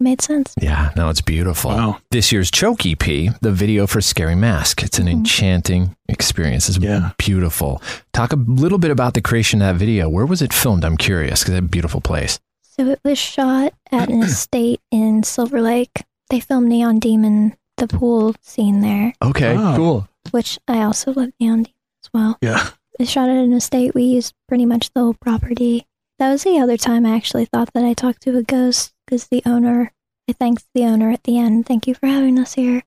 [0.00, 0.54] Made sense.
[0.60, 1.70] Yeah, no, it's beautiful.
[1.70, 1.98] Wow.
[2.10, 2.98] This year's Choke EP,
[3.40, 4.82] the video for Scary Mask.
[4.82, 5.12] It's an Mhm.
[5.12, 6.68] enchanting experience.
[6.68, 7.12] It's Yeah.
[7.16, 7.80] beautiful.
[8.12, 10.08] Talk a little bit about the creation of that video.
[10.08, 10.84] Where was it filmed?
[10.84, 12.40] I'm curious because it's a beautiful place.
[12.62, 16.02] So it was shot at an estate in Silver Lake.
[16.28, 19.74] They filmed Neon Demon, the pool scene there, Okay, Oh.
[19.76, 20.08] cool.
[20.32, 22.36] which I also love Neon Demon as well.
[22.42, 22.70] Yeah.
[22.98, 23.94] They shot at an estate.
[23.94, 25.86] We used pretty much the whole property.
[26.18, 29.28] That was the other time I actually thought that I talked to a ghost because
[29.28, 29.92] the owner,
[30.28, 31.66] I thanked the owner at the end.
[31.66, 32.82] Thank you for having us here.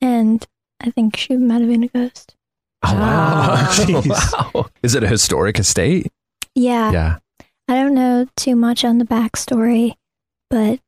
[0.00, 0.46] And
[0.80, 2.36] I think she might have been a ghost.
[2.84, 3.56] Oh, wow.
[3.72, 4.52] Jeez.
[4.54, 4.70] wow.
[4.84, 6.12] Is it a historic estate?
[6.54, 6.92] Yeah.
[6.92, 7.18] Yeah.
[7.66, 9.94] I don't know too much on the backstory,
[10.48, 10.78] but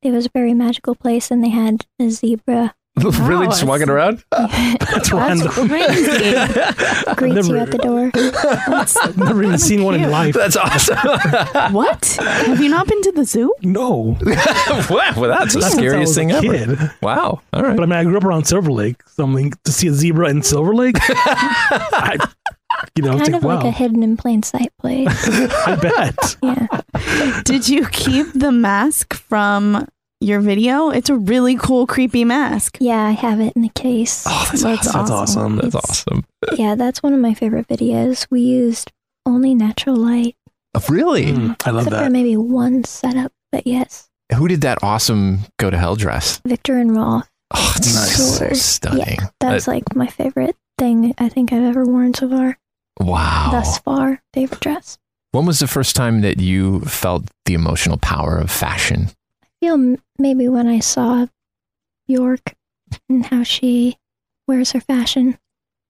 [0.00, 2.74] it was a very magical place and they had a zebra
[3.20, 3.46] really?
[3.46, 4.24] Just walking around?
[4.30, 5.48] That's random.
[5.48, 6.34] crazy.
[7.14, 8.10] greets you at the door.
[9.02, 10.34] I've never even seen one in life.
[10.34, 10.96] That's awesome.
[11.72, 12.04] what?
[12.20, 13.54] Have you not been to the zoo?
[13.62, 14.16] No.
[14.90, 16.42] wow, well, that's the Not since I scariest a thing ever.
[16.76, 16.90] kid.
[17.00, 17.40] Wow.
[17.52, 17.76] All right.
[17.76, 19.92] But I mean, I grew up around Silver Lake, so I'm like, to see a
[19.92, 22.18] zebra in Silver Lake, I,
[22.96, 25.08] you know, it's kind like, of like a hidden in plain sight place.
[25.66, 26.36] I bet.
[26.42, 27.40] Yeah.
[27.44, 29.86] Did you keep the mask from
[30.20, 30.90] your video?
[30.90, 32.76] It's a really cool, creepy mask.
[32.80, 34.24] Yeah, I have it in a case.
[34.26, 34.98] Oh, that's, That's awesome.
[34.98, 35.56] That's awesome.
[35.56, 36.24] That's It's- awesome.
[36.58, 38.26] Yeah, that's one of my favorite videos.
[38.30, 38.90] We used
[39.26, 40.36] only natural light,
[40.74, 41.26] Oh, really?
[41.26, 42.12] Mm, I love except for that.
[42.12, 43.32] maybe one setup.
[43.52, 46.40] But yes, Who did that awesome go to hell dress?
[46.46, 47.28] Viktor and Rolf.
[47.52, 48.38] Oh, it's Nice.
[48.38, 49.18] so stunning.
[49.40, 52.58] That's like my favorite thing I think I've ever worn so far.
[53.00, 53.48] wow.
[53.52, 54.96] Thus far, favorite dress.
[55.32, 59.08] When was the first time that you felt the emotional power of fashion?
[59.62, 61.26] I feel maybe when I saw
[62.08, 62.54] Björk
[63.10, 63.98] and how she
[64.48, 65.36] wears her fashion.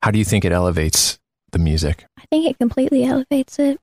[0.03, 1.21] How do you think it elevates
[1.53, 2.05] the music?
[2.19, 3.79] I think it completely elevates it.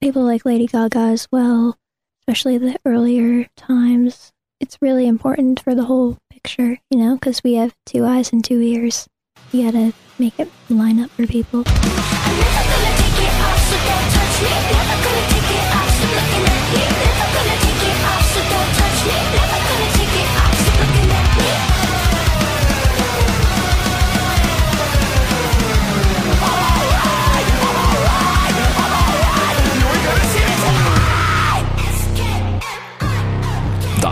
[0.00, 1.76] People like Lady Gaga as well,
[2.20, 4.30] especially the earlier times.
[4.60, 8.44] It's really important for the whole picture, you know, because we have two eyes and
[8.44, 9.08] two ears.
[9.50, 11.64] You gotta make it line up for people.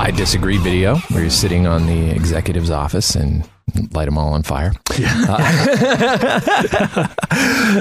[0.03, 3.49] I Disagree video, where you're sitting on the executive's office and
[3.93, 4.73] light them all on fire.
[4.99, 5.39] Uh,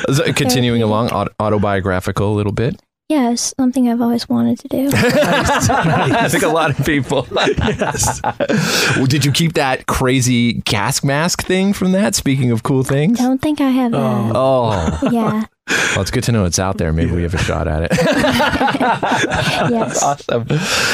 [0.13, 2.79] so continuing along, autobiographical a little bit.
[3.09, 4.89] Yeah, it's something I've always wanted to do.
[4.93, 7.27] I think a lot of people.
[7.31, 8.21] yes.
[8.95, 12.13] well, did you keep that crazy gas mask thing from that?
[12.13, 13.19] Speaking of cool things.
[13.19, 14.31] I don't think I have that.
[14.35, 15.45] Oh, Yeah.
[15.67, 16.91] Well, it's good to know it's out there.
[16.93, 17.91] Maybe we have a shot at it.
[19.71, 20.01] yes.
[20.01, 20.47] awesome.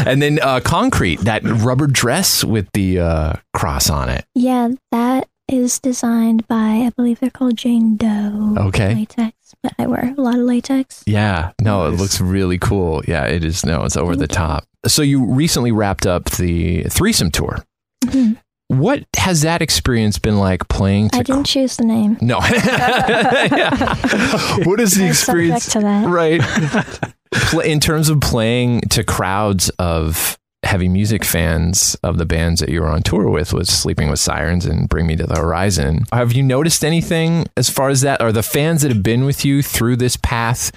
[0.05, 4.25] And then uh, concrete, that rubber dress with the uh, cross on it.
[4.35, 8.55] Yeah, that is designed by, I believe they're called Jane Doe.
[8.57, 8.93] Okay.
[8.95, 9.33] Latex.
[9.63, 11.03] But I wear a lot of latex.
[11.07, 13.01] Yeah, no, it looks really cool.
[13.07, 13.65] Yeah, it is.
[13.65, 14.65] No, it's over the top.
[14.85, 17.63] So you recently wrapped up the threesome tour.
[18.03, 18.37] Mhm.
[18.69, 21.19] What has that experience been like playing to?
[21.19, 22.17] I didn't choose the name.
[22.21, 22.39] no.
[24.65, 25.63] what is the I'm experience?
[25.65, 26.07] subject to that.
[26.07, 27.65] Right.
[27.65, 32.81] In terms of playing to crowds of heavy music fans of the bands that you
[32.81, 36.03] were on tour with, was Sleeping with Sirens and Bring Me to the Horizon.
[36.11, 38.19] Have you noticed anything as far as that?
[38.21, 40.71] Are the fans that have been with you through this path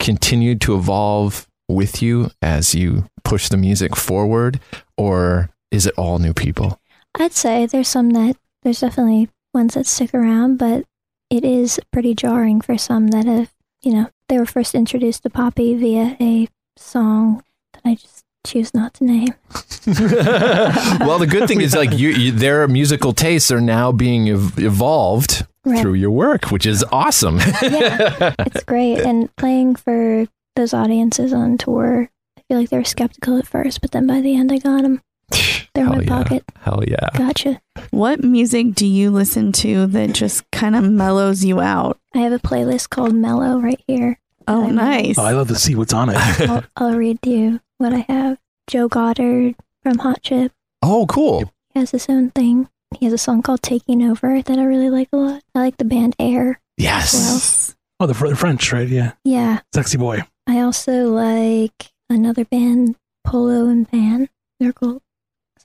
[0.00, 4.58] continued to evolve with you as you push the music forward,
[4.96, 6.80] or is it all new people?
[7.18, 10.84] I'd say there's some that, there's definitely ones that stick around, but
[11.30, 13.52] it is pretty jarring for some that have,
[13.82, 18.74] you know, they were first introduced to Poppy via a song that I just choose
[18.74, 19.34] not to name.
[19.86, 24.58] well, the good thing is like you, you their musical tastes are now being ev-
[24.58, 25.80] evolved Right.
[25.82, 27.38] through your work, which is awesome.
[27.60, 29.00] yeah, it's great.
[29.00, 33.80] And playing for those audiences on tour, I feel like they were skeptical at first,
[33.80, 35.02] but then by the end, I got them.
[35.30, 36.08] They're in my yeah.
[36.08, 36.44] pocket.
[36.60, 37.10] Hell yeah.
[37.16, 37.60] Gotcha.
[37.90, 41.98] What music do you listen to that just kind of mellows you out?
[42.14, 44.18] I have a playlist called Mellow right here.
[44.48, 45.18] Oh, I'm- nice.
[45.18, 46.16] Oh, I love to see what's on it.
[46.48, 48.38] I'll, I'll read you what I have.
[48.68, 51.52] Joe Goddard from Hot Chip Oh, cool.
[51.74, 52.68] he has his own thing.
[52.98, 55.42] He has a song called Taking Over that I really like a lot.
[55.54, 56.60] I like the band Air.
[56.78, 57.74] Yes.
[58.00, 58.88] Oh, the, Fr- the French, right?
[58.88, 59.12] Yeah.
[59.24, 59.60] Yeah.
[59.74, 60.22] Sexy boy.
[60.46, 64.28] I also like another band, Polo and Pan.
[64.60, 65.02] They're cool.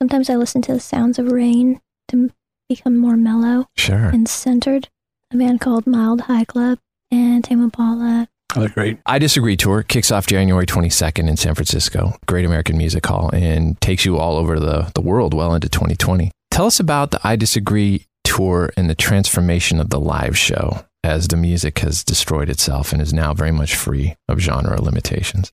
[0.01, 2.31] Sometimes I listen to the sounds of rain to
[2.67, 4.07] become more mellow Sure.
[4.07, 4.89] and centered.
[5.29, 6.79] A band called Mild High Club
[7.11, 8.27] and Tame Impala.
[8.55, 8.97] Oh, great.
[9.05, 13.79] I Disagree tour kicks off January 22nd in San Francisco, Great American Music Hall, and
[13.79, 16.31] takes you all over the, the world well into 2020.
[16.49, 21.27] Tell us about the I Disagree tour and the transformation of the live show as
[21.27, 25.51] the music has destroyed itself and is now very much free of genre limitations.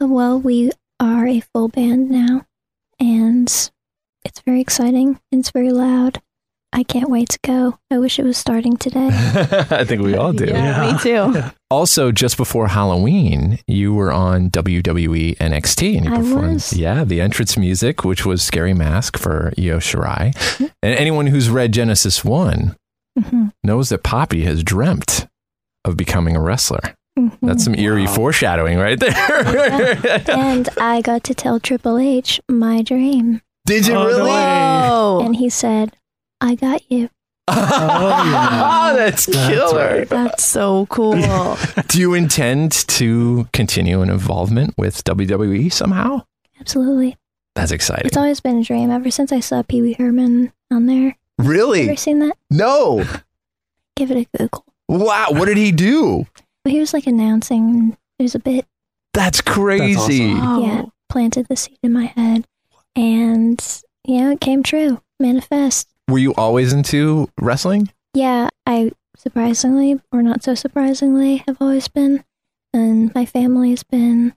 [0.00, 2.46] Well, we are a full band now,
[2.98, 3.70] and
[4.24, 5.20] it's very exciting.
[5.30, 6.20] and It's very loud.
[6.74, 7.78] I can't wait to go.
[7.90, 9.08] I wish it was starting today.
[9.12, 10.46] I think we all do.
[10.46, 11.42] Yeah, me too.
[11.70, 16.72] Also, just before Halloween, you were on WWE NXT and you I performed, was.
[16.72, 20.34] yeah, the entrance music, which was Scary Mask for Io Shirai.
[20.82, 22.74] And anyone who's read Genesis 1
[23.18, 25.26] Mhm, knows that Poppy has dreamt
[25.84, 26.94] of becoming a wrestler.
[27.18, 27.36] mhm.
[27.42, 29.12] That's some eerie foreshadowing right there.
[30.30, 34.22] and I got to tell Triple H my dream, Did you Oh, really?
[34.22, 34.28] way.
[34.88, 35.22] Whoa.
[35.24, 35.96] and he said,
[36.40, 37.08] "I got you."
[37.48, 37.54] Oh,
[38.24, 38.92] yeah.
[38.96, 39.98] That's That's killer.
[39.98, 40.08] right.
[40.08, 41.14] That's so cool.
[41.88, 46.22] Do you intend to continue an involvement with WWE somehow?
[46.60, 47.16] Absolutely.
[47.54, 48.06] That's exciting.
[48.06, 51.16] It's always been a dream ever since I saw Pee Wee Herman on there.
[51.38, 51.82] really?
[51.82, 52.36] Ever seen that?
[52.50, 53.04] No.
[53.96, 54.64] Give it a Google.
[54.88, 55.26] Wow.
[55.30, 56.26] What did he do?
[56.64, 57.96] He was like announcing.
[58.18, 58.66] There's a bit.
[59.12, 60.32] That's crazy.
[60.32, 60.40] awesome.
[60.48, 60.64] Oh.
[60.64, 62.46] Yeah, planted the seed in my head,
[62.96, 65.00] and yeah, it came true.
[65.20, 65.88] Manifest.
[66.08, 67.92] Were you always into wrestling?
[68.14, 72.24] Yeah, I surprisingly, or not so surprisingly, have always been,
[72.72, 74.34] and my family's been,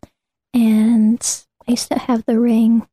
[0.53, 2.87] and I used to have the ring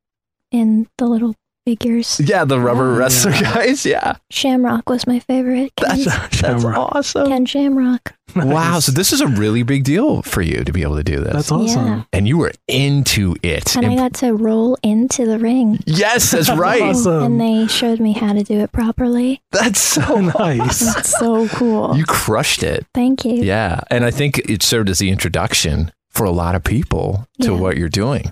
[0.51, 1.35] in the little
[1.65, 2.21] figures.
[2.25, 3.85] Yeah, the rubber wrestler guys.
[3.87, 4.17] Yeah.
[4.31, 5.73] Shamrock was my favorite.
[5.77, 6.95] Ken, That's Shamrock.
[6.95, 7.29] awesome.
[7.29, 8.15] Ken Shamrock.
[8.35, 8.79] Wow.
[8.81, 11.33] So this is a really big deal for you to be able to do this.
[11.35, 11.87] That's awesome.
[11.87, 12.03] Yeah.
[12.15, 13.77] and you were into it.
[13.77, 15.79] And I got to roll into the ring.
[15.87, 16.81] yes, that's right.
[16.83, 17.23] Awesome.
[17.25, 19.43] And they showed me how to do it properly.
[19.51, 20.81] That's so nice.
[20.95, 21.95] That's so cool.
[21.95, 22.87] You crushed it.
[22.95, 23.35] Thank you.
[23.35, 23.81] Yeah.
[23.91, 27.59] And I think it served as the introduction for a lot of people to Yeah.
[27.61, 28.27] what you're doing.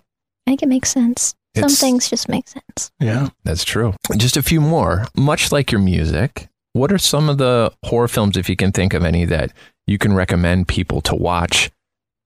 [0.47, 1.35] I think it makes sense.
[1.57, 2.93] Some It's- things just make sense.
[3.01, 3.29] Yeah.
[3.45, 3.95] That's true.
[4.17, 5.07] Just a few more.
[5.17, 8.95] Much like your music, what are some of the horror films, if you can think
[8.95, 9.53] of any, that
[9.87, 11.71] you can recommend people to watch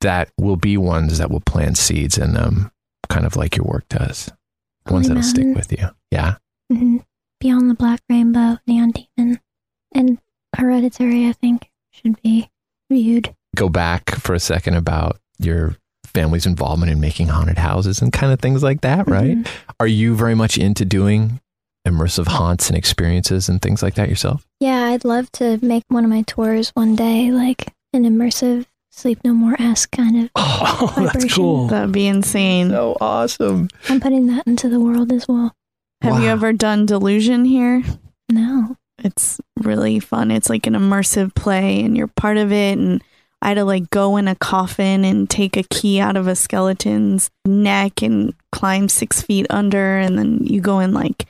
[0.03, 2.71] that will be ones that will plant seeds in them,
[3.09, 4.31] kind of like your work does?
[4.91, 5.89] Ones that'll stick with you.
[6.11, 6.37] Yeah.
[6.71, 6.99] hmm
[7.41, 9.41] Beyond the Black Rainbow, Neon Demon,
[9.93, 10.19] and
[10.57, 12.51] Hereditary, I think, should be
[12.91, 13.35] viewed.
[13.57, 15.77] Go back for a second about your
[16.15, 19.37] family's involvement in making haunted houses and kind of things like that, right?
[19.37, 19.47] Mhm.
[19.81, 21.41] Are you very much into doing
[21.87, 24.47] immersive haunts and experiences and things like that yourself?
[24.61, 29.19] Yeah, I'd love to make one of my tours one day, like an immersive Sleep
[29.25, 30.31] No More esque kind of.
[30.77, 31.29] Oh, that's Vibration.
[31.31, 31.67] cool.
[31.67, 32.71] That'd be insane.
[32.71, 33.69] So awesome.
[33.89, 35.53] I'm putting that into the world as well.
[36.03, 37.83] Have you ever done Delusion here?
[38.31, 38.77] No.
[39.03, 40.31] It's really fun.
[40.31, 43.03] It's like an immersive play and you're part of it and
[43.45, 46.35] I had to like go in a coffin and take a key out of a
[46.35, 51.27] skeleton's neck and climb six feet under and then you go in like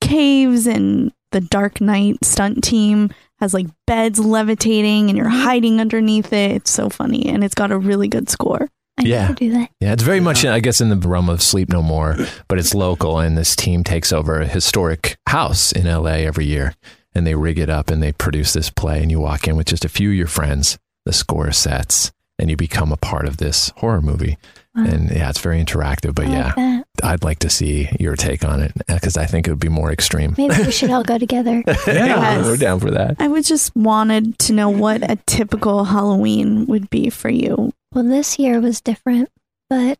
[0.00, 6.32] caves and the Dark Knight stunt team has like beds levitating and you're hiding underneath
[6.32, 6.52] it.
[6.52, 8.68] It's so funny and it's got a really good score.
[8.98, 9.28] I need Yeah.
[9.28, 9.68] to do that.
[9.80, 12.16] Yeah, it's very much, I guess, in the realm of Sleep No More,
[12.48, 16.74] but it's local, and this team takes over a historic house in LA every year,
[17.14, 19.68] and they rig it up and they produce this play, and you walk in with
[19.68, 20.78] just a few of your friends,
[21.08, 24.36] the score sets, and you become a part of this horror movie.
[24.74, 24.84] Wow.
[24.84, 26.84] And yeah, it's very interactive, but I yeah, like.
[27.02, 29.90] I'd like to see your take on it because I think it would be more
[29.90, 30.34] extreme.
[30.36, 31.64] Maybe we should all go together.
[31.86, 32.42] Yeah.
[32.42, 33.16] we're down for that.
[33.18, 37.72] I would just wanted to know what a typical Halloween would be for you.
[37.94, 39.30] Well, this year was different,
[39.70, 39.98] but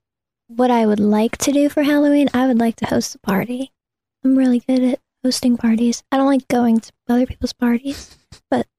[0.48, 3.72] what I would like to do for Halloween, I would like to host a party.
[4.22, 6.02] I'm really good at hosting parties.
[6.12, 8.17] I don't like going to other people's parties, but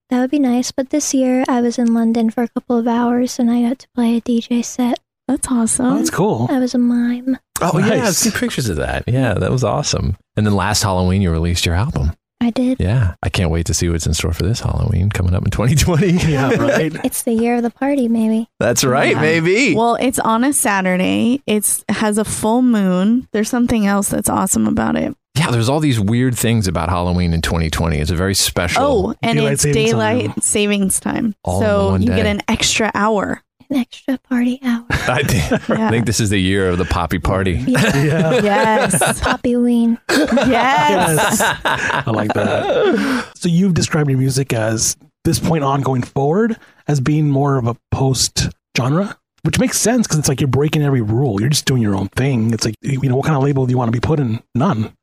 [0.09, 0.71] that would be nice.
[0.71, 3.79] But this year, I was in London for a couple of hours and I got
[3.79, 4.99] to play a DJ set.
[5.27, 5.97] That's Oh, awesome.
[5.97, 6.47] that's cool.
[6.49, 7.37] I was a mime.
[7.61, 8.17] Oh, yeah, I've Nice.
[8.17, 9.03] seen pictures of that.
[9.07, 10.17] Yeah, that was awesome.
[10.35, 12.13] And then last Halloween, you released your album.
[12.41, 12.79] I did.
[12.79, 15.51] Yeah, I can't wait to see what's in store for this Halloween coming up in
[15.51, 16.11] 2020.
[16.31, 16.93] Yeah, right.
[17.05, 18.49] It's the year of the party, maybe.
[18.59, 19.21] That's right, Yeah.
[19.21, 19.75] maybe.
[19.75, 21.43] Well, it's on a Saturday.
[21.45, 23.27] It's has a full moon.
[23.33, 25.15] There's something else that's awesome about it.
[25.39, 27.97] Yeah, there's all these weird things about Halloween in 2020.
[27.97, 28.83] It's a very special.
[28.83, 30.41] Oh, and Daylight it's savings daylight time.
[30.41, 31.35] savings time.
[31.43, 33.41] All in so one you get an extra hour.
[33.69, 34.83] An extra party hour.
[34.89, 37.63] I, think, I think this is the year of the poppy party.
[37.67, 38.03] Yeah.
[38.03, 38.41] Yeah.
[38.43, 39.19] Yes.
[39.21, 39.97] Poppy Ween.
[40.09, 40.47] yes.
[40.47, 41.41] Yes.
[41.65, 43.31] I like that.
[43.35, 47.67] So you've described your music as this point on going forward as being more of
[47.67, 51.39] a post genre, which makes sense because it's like you're breaking every rule.
[51.39, 52.51] You're just doing your own thing.
[52.53, 54.41] It's like, you know, what kind of label do you want to be put in?
[54.55, 54.93] None.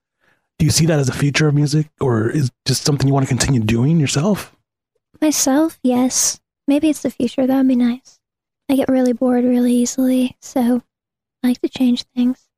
[0.59, 3.27] Do you see that as a future of music or is just something you want
[3.27, 4.57] to continue doing yourself?
[5.21, 6.41] Myself, yes.
[6.67, 7.47] Maybe it's the future.
[7.47, 8.19] That would be nice.
[8.71, 10.83] I get really bored really easily, so
[11.43, 12.49] I like to change things.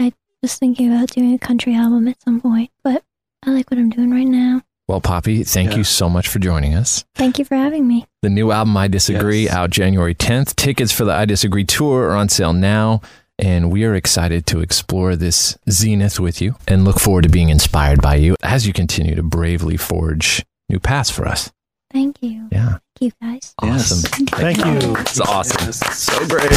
[0.00, 3.02] I was thinking about doing a country album at some point, but
[3.44, 4.62] I like what I'm doing right now.
[4.88, 5.78] Well, Poppy, thank Yeah.
[5.78, 7.04] you so much for joining us.
[7.14, 8.06] Thank you for having me.
[8.22, 9.52] The new album, I Disagree, Yes.
[9.52, 10.56] out January 10th.
[10.56, 13.00] Tickets for the I Disagree tour are on sale now.
[13.38, 17.48] And we are excited to explore this zenith with you and look forward to being
[17.48, 21.50] inspired by you as you continue to bravely forge new paths for us.
[21.90, 22.48] Thank you.
[22.50, 22.78] Yeah.
[23.00, 23.54] Thank you guys.
[23.58, 24.26] Awesome.
[24.26, 24.96] Thank you.
[24.96, 25.64] It's awesome.
[25.66, 25.98] Yes.
[25.98, 26.50] So great.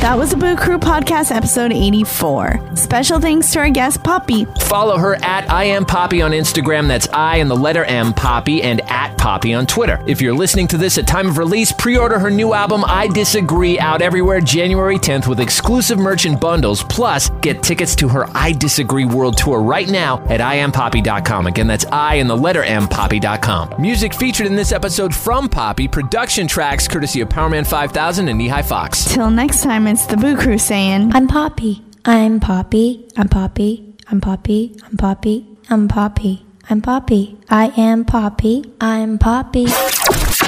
[0.00, 2.76] That was a Boo Crew Podcast, episode 84.
[2.76, 4.44] Special thanks to our guest, Poppy.
[4.62, 6.88] Follow her at I am Poppy on Instagram.
[6.88, 10.02] That's I and the letter M Poppy and at Poppy on Twitter.
[10.06, 13.78] If you're listening to this at time of release, pre-order her new album I Disagree
[13.78, 16.82] out everywhere January 10th with exclusive merch and bundles.
[16.84, 21.46] Plus, get tickets to her I Disagree World Tour right now at IamPoppy.com.
[21.46, 23.74] Again, that's I and the letter M Poppy.com.
[23.80, 25.63] Music featured in this episode from Poppy.
[25.64, 29.06] Production tracks courtesy of Powerman 5000 and Nehi Fox.
[29.06, 31.82] Till next time, it's the Boo Crew saying, I'm Poppy.
[32.04, 33.08] I'm Poppy.
[33.16, 33.94] I'm Poppy.
[34.10, 34.76] I'm Poppy.
[34.90, 35.46] I'm Poppy.
[35.70, 36.44] I'm Poppy.
[36.68, 37.38] I'm Poppy.
[37.48, 38.74] I am Poppy.
[38.78, 39.64] I'm Poppy.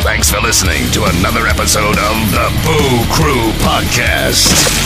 [0.04, 4.85] Thanks for listening to another episode of the Boo Crew Podcast.